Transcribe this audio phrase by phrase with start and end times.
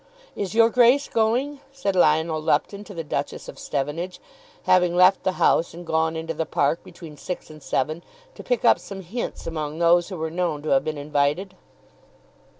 [0.35, 4.19] "Is your Grace going?" said Lionel Lupton to the Duchess of Stevenage,
[4.63, 8.01] having left the House and gone into the park between six and seven
[8.33, 11.53] to pick up some hints among those who were known to have been invited.